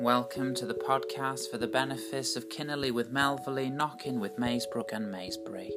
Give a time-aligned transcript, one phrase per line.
[0.00, 5.12] Welcome to the podcast for the benefice of Kinnerley with Melverley, Knockin with Maesbrook and
[5.12, 5.70] Maesbury,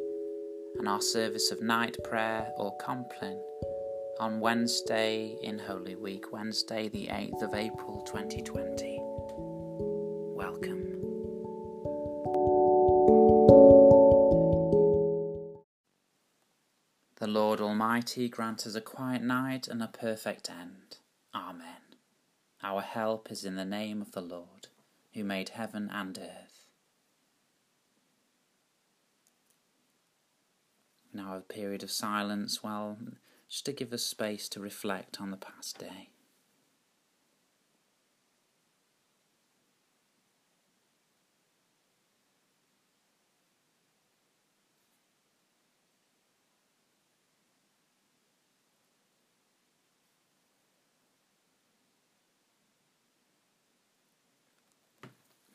[0.79, 3.41] and our service of night prayer or Compline
[4.21, 8.97] on Wednesday in Holy Week, Wednesday the 8th of April 2020.
[10.37, 10.93] Welcome.
[17.17, 20.99] The Lord Almighty grant us a quiet night and a perfect end.
[21.35, 21.82] Amen.
[22.63, 24.67] Our help is in the name of the Lord,
[25.13, 26.65] who made heaven and earth.
[31.13, 32.97] Now, a period of silence, well,
[33.49, 36.12] just to give us space to reflect on the past day.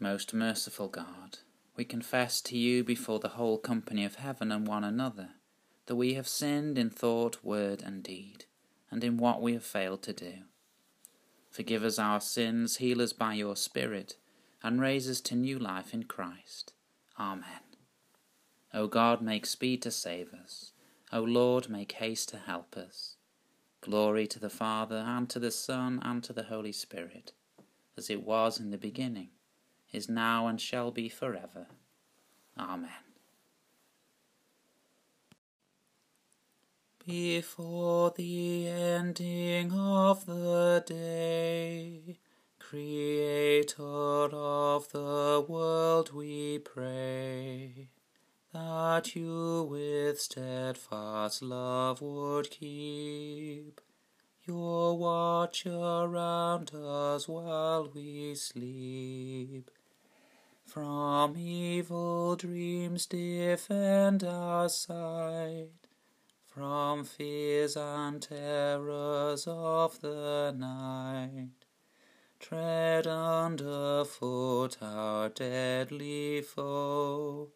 [0.01, 1.39] Most merciful God,
[1.75, 5.31] we confess to you before the whole company of heaven and one another
[5.87, 8.45] that we have sinned in thought, word, and deed,
[8.93, 10.35] and in what we have failed to do.
[11.51, 14.15] Forgive us our sins, heal us by your Spirit,
[14.63, 16.75] and raise us to new life in Christ.
[17.19, 17.67] Amen.
[18.73, 20.71] O God, make speed to save us.
[21.13, 23.17] O Lord, make haste to help us.
[23.81, 27.33] Glory to the Father, and to the Son, and to the Holy Spirit,
[27.97, 29.31] as it was in the beginning
[29.93, 31.67] is now and shall be forever.
[32.59, 32.91] Amen.
[37.07, 42.19] Before the ending of the day,
[42.59, 47.89] Creator of the world, we pray
[48.53, 53.81] that you with steadfast love would keep
[54.45, 59.71] your watch around us while we sleep.
[60.69, 65.71] From evil dreams defend our sight,
[66.45, 71.65] from fears and terrors of the night.
[72.39, 77.49] Tread underfoot our deadly foe,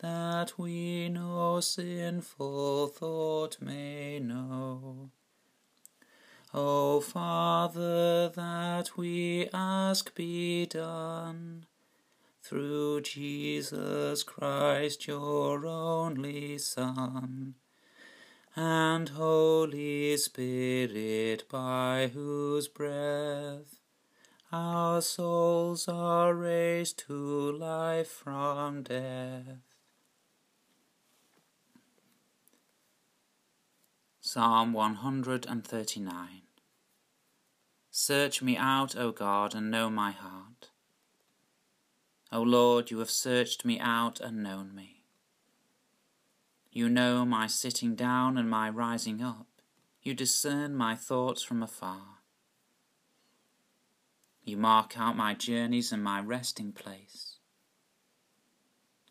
[0.00, 5.10] that we no sinful thought may know.
[6.52, 11.66] O Father, that we ask be done
[12.48, 17.54] through Jesus Christ, your only Son,
[18.54, 23.80] and Holy Spirit, by whose breath
[24.52, 29.58] our souls are raised to life from death.
[34.20, 36.42] Psalm 139
[37.90, 40.70] Search me out, O God, and know my heart.
[42.32, 45.04] O Lord, you have searched me out and known me.
[46.72, 49.46] You know my sitting down and my rising up.
[50.02, 52.18] You discern my thoughts from afar.
[54.44, 57.38] You mark out my journeys and my resting place,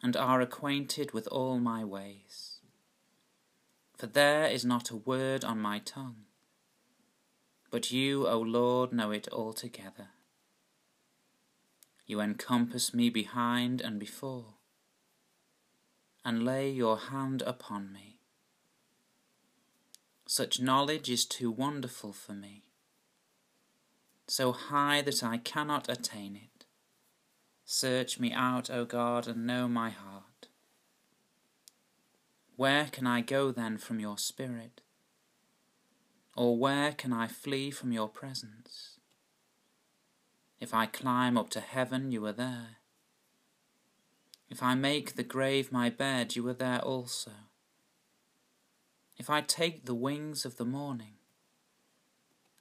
[0.01, 2.59] and are acquainted with all my ways.
[3.97, 6.25] For there is not a word on my tongue,
[7.71, 10.09] but you, O Lord, know it altogether.
[12.05, 14.55] You encompass me behind and before,
[16.23, 18.19] and lay your hand upon me.
[20.27, 22.63] Such knowledge is too wonderful for me,
[24.27, 26.65] so high that I cannot attain it.
[27.65, 30.47] Search me out, O God, and know my heart.
[32.55, 34.81] Where can I go then from your Spirit?
[36.37, 38.99] Or where can I flee from your presence?
[40.65, 42.77] If I climb up to heaven, you are there.
[44.49, 47.33] If I make the grave my bed, you are there also.
[49.15, 51.17] If I take the wings of the morning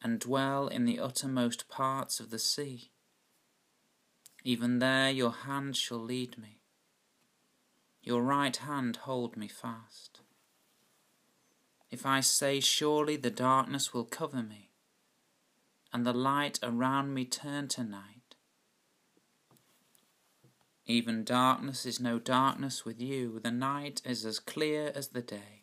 [0.03, 2.91] and dwell in the uttermost parts of the sea,
[4.43, 6.61] even there your hand shall lead me,
[8.03, 10.21] your right hand hold me fast.
[11.91, 14.64] If I say, Surely the darkness will cover me,
[15.95, 18.35] and the light around me turn to night.
[20.87, 25.63] Even darkness is no darkness with you, the night is as clear as the day.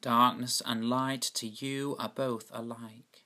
[0.00, 3.24] Darkness and light to you are both alike.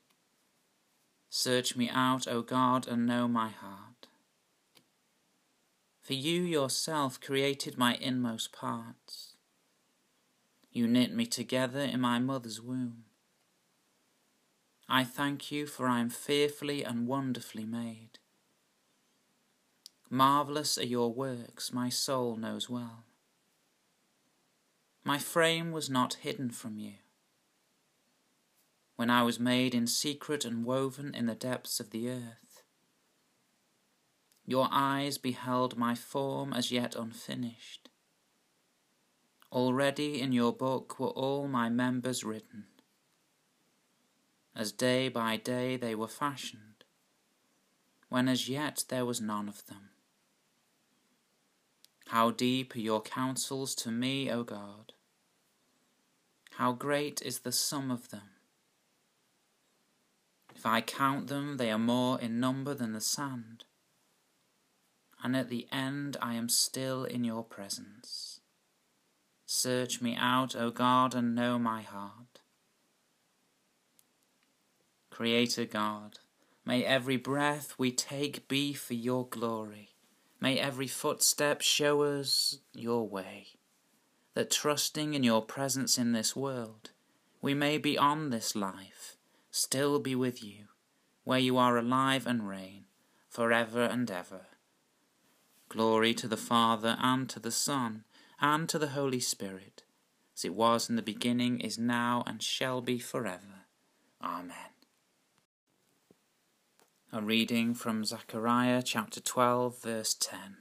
[1.31, 4.09] Search me out, O God, and know my heart.
[6.03, 9.32] For you yourself created my inmost parts.
[10.73, 13.05] You knit me together in my mother's womb.
[14.89, 18.19] I thank you, for I am fearfully and wonderfully made.
[20.09, 23.05] Marvellous are your works, my soul knows well.
[25.05, 26.95] My frame was not hidden from you.
[28.97, 32.63] When I was made in secret and woven in the depths of the earth,
[34.47, 37.89] your eyes beheld my form as yet unfinished.
[39.53, 42.65] Already in your book were all my members written,
[44.57, 46.85] as day by day they were fashioned,
[48.09, 49.91] when as yet there was none of them.
[52.07, 54.95] How deep are your counsels to me, O God!
[56.53, 58.31] How great is the sum of them!
[60.55, 63.65] If I count them, they are more in number than the sand.
[65.23, 68.32] And at the end, I am still in your presence.
[69.55, 72.41] Search me out, O God, and know my heart.
[75.11, 76.21] Creator God,
[76.65, 79.91] may every breath we take be for your glory.
[80.41, 83.49] May every footstep show us your way,
[84.33, 86.91] that trusting in your presence in this world,
[87.43, 89.17] we may be on this life
[89.51, 90.65] still be with you,
[91.25, 92.87] where you are alive and reign,
[93.29, 94.47] for ever and ever.
[95.69, 98.05] Glory to the Father, and to the Son,
[98.43, 99.85] and to the Holy Spirit,
[100.37, 103.67] as it was in the beginning, is now, and shall be for ever.
[104.21, 104.57] Amen.
[107.13, 110.57] A reading from Zechariah chapter 12, verse 10.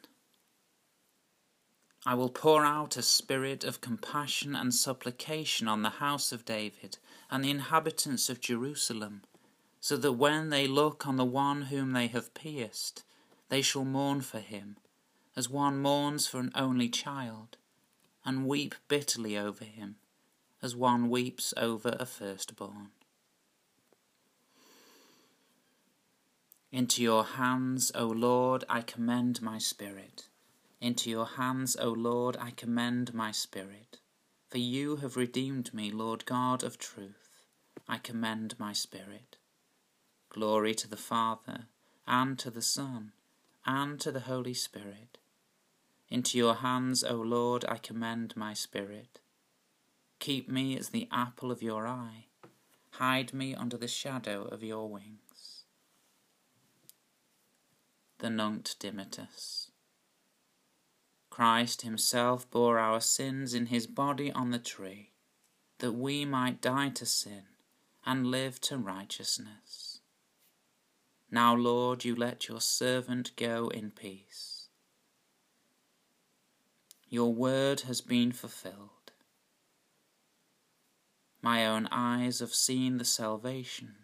[2.05, 6.99] I will pour out a spirit of compassion and supplication on the house of David
[7.31, 9.23] and the inhabitants of Jerusalem,
[9.79, 13.03] so that when they look on the one whom they have pierced,
[13.49, 14.77] they shall mourn for him,
[15.35, 17.57] as one mourns for an only child,
[18.25, 19.95] and weep bitterly over him,
[20.61, 22.89] as one weeps over a firstborn.
[26.71, 30.29] Into your hands, O Lord, I commend my spirit.
[30.79, 33.99] Into your hands, O Lord, I commend my spirit.
[34.49, 37.43] For you have redeemed me, Lord God of truth.
[37.87, 39.37] I commend my spirit.
[40.29, 41.67] Glory to the Father,
[42.07, 43.11] and to the Son,
[43.65, 45.17] and to the Holy Spirit.
[46.11, 49.21] Into your hands, O Lord, I commend my spirit.
[50.19, 52.25] Keep me as the apple of your eye.
[52.95, 55.63] Hide me under the shadow of your wings.
[58.19, 59.69] The Nunc Dimittis.
[61.29, 65.13] Christ himself bore our sins in his body on the tree,
[65.79, 67.43] that we might die to sin
[68.05, 70.01] and live to righteousness.
[71.31, 74.50] Now, Lord, you let your servant go in peace.
[77.13, 79.11] Your word has been fulfilled.
[81.41, 83.95] My own eyes have seen the salvation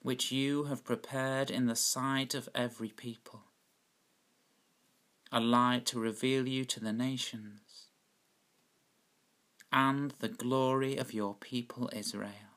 [0.00, 3.42] which you have prepared in the sight of every people,
[5.30, 7.88] a light to reveal you to the nations
[9.70, 12.56] and the glory of your people Israel.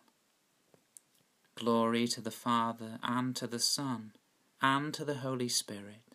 [1.56, 4.14] Glory to the Father, and to the Son,
[4.62, 6.13] and to the Holy Spirit,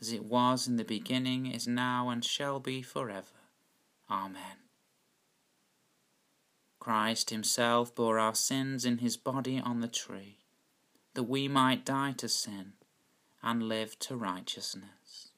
[0.00, 3.26] as it was in the beginning, is now, and shall be forever.
[4.10, 4.58] Amen.
[6.78, 10.38] Christ himself bore our sins in his body on the tree,
[11.14, 12.74] that we might die to sin
[13.42, 15.30] and live to righteousness.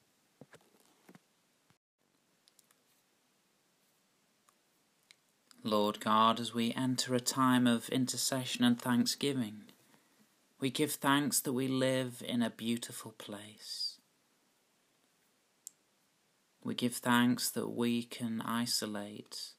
[5.65, 9.65] Lord God, as we enter a time of intercession and thanksgiving,
[10.61, 13.88] we give thanks that we live in a beautiful place.
[16.69, 19.53] We give thanks that we can isolate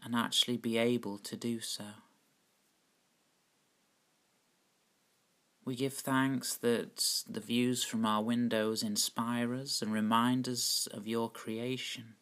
[0.00, 1.86] and actually be able to do so.
[5.64, 11.08] We give thanks that the views from our windows inspire us and remind us of
[11.08, 12.14] your creation.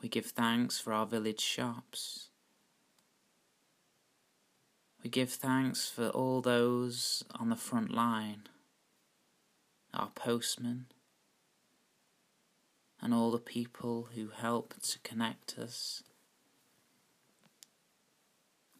[0.00, 2.28] We give thanks for our village shops.
[5.02, 8.42] We give thanks for all those on the front line,
[9.96, 10.86] our postmen,
[13.00, 16.02] and all the people who help to connect us,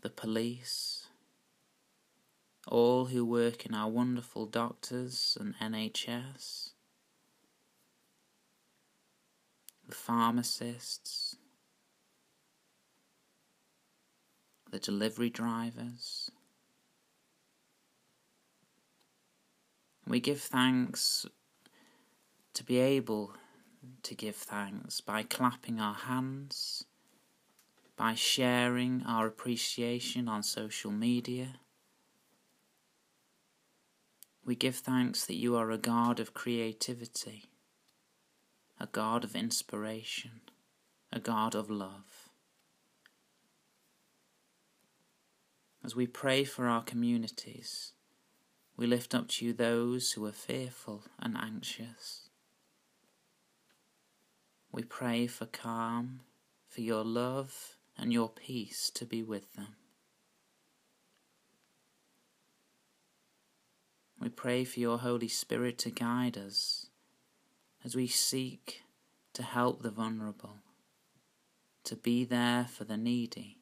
[0.02, 1.08] the police,
[2.68, 6.70] all who work in our wonderful doctors and NHS
[9.88, 11.36] the pharmacists,
[14.70, 16.30] the delivery drivers.
[20.06, 21.26] We give thanks
[22.54, 23.32] to be able
[24.02, 26.84] to give thanks by clapping our hands
[27.96, 31.56] by sharing our appreciation on social media.
[34.44, 37.46] We give thanks that you are a God of creativity,
[38.78, 40.42] a God of inspiration,
[41.10, 42.28] a God of love.
[45.82, 47.92] As we pray for our communities,
[48.76, 52.28] we lift up to you those who are fearful and anxious.
[54.70, 56.20] We pray for calm,
[56.68, 59.76] for your love and your peace to be with them.
[64.20, 66.86] We pray for your Holy Spirit to guide us
[67.84, 68.82] as we seek
[69.32, 70.56] to help the vulnerable,
[71.84, 73.58] to be there for the needy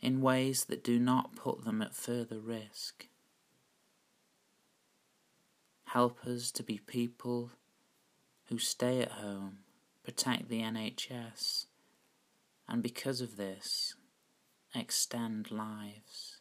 [0.00, 3.06] in ways that do not put them at further risk.
[5.92, 7.50] Help us to be people
[8.48, 9.58] who stay at home,
[10.04, 11.66] protect the NHS,
[12.68, 13.94] and because of this,
[14.74, 16.38] extend lives.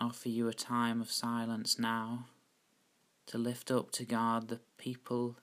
[0.00, 2.24] offer you a time of silence now
[3.26, 5.36] to lift up to God the people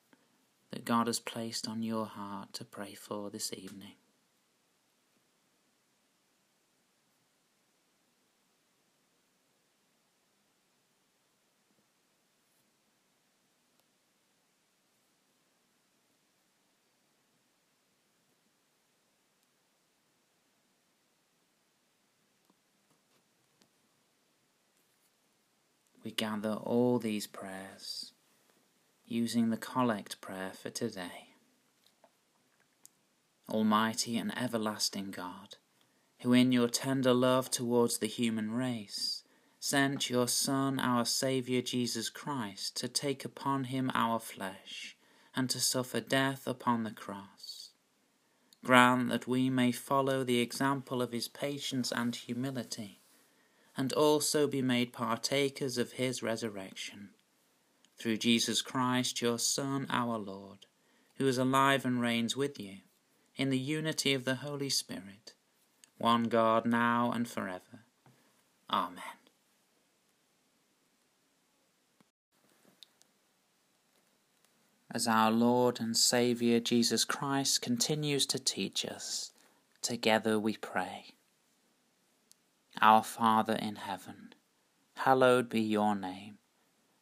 [0.71, 3.93] that God has placed on your heart to pray for this evening.
[26.07, 28.13] we gather all these prayers
[29.07, 31.29] using the collect prayer for today.
[33.49, 35.55] Almighty and everlasting God,
[36.19, 39.23] who in your tender love towards the human race
[39.59, 44.95] sent your Son, our Saviour Jesus Christ, to take upon him our flesh
[45.35, 47.71] and to suffer death upon the cross.
[48.63, 52.99] Grant that we may follow the example of his patience and humility
[53.77, 57.09] and also be made partakers of his resurrection.
[57.97, 60.67] Through Jesus Christ, your Son, our Lord,
[61.17, 62.77] who is alive and reigns with you,
[63.35, 65.33] in the unity of the Holy Spirit,
[65.97, 67.85] one God, now and forever.
[68.69, 69.03] Amen.
[74.91, 79.31] As our Lord and Saviour Jesus Christ continues to teach us,
[79.81, 81.07] together we pray.
[82.79, 84.33] Our Father in heaven,
[84.95, 86.37] hallowed be your name.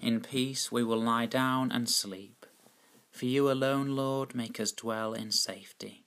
[0.00, 2.46] In peace we will lie down and sleep.
[3.10, 6.04] For you alone, Lord, make us dwell in safety.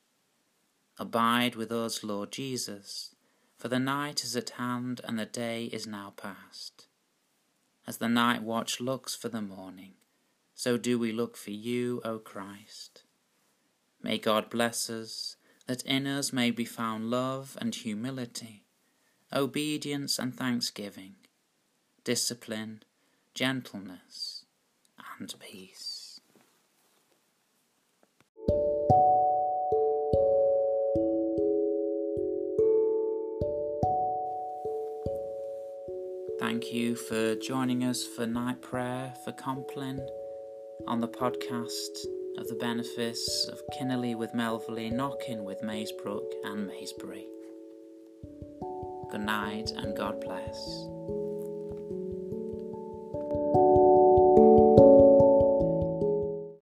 [0.98, 3.16] Abide with us, Lord Jesus,
[3.58, 6.88] for the night is at hand and the day is now past.
[7.86, 9.94] As the night watch looks for the morning,
[10.54, 13.04] so do we look for you, O Christ.
[14.02, 15.36] May God bless us,
[15.68, 18.64] that in us may be found love and humility,
[19.34, 21.16] obedience and thanksgiving,
[22.04, 22.84] discipline
[23.34, 24.46] gentleness,
[25.20, 26.20] and peace.
[36.40, 40.02] Thank you for joining us for night prayer for Compline
[40.88, 42.06] on the podcast
[42.38, 47.26] of the benefice of Kinnerley with Melverley, Knockin with Maesbrook and Maesbury.
[49.12, 51.21] Good night and God bless.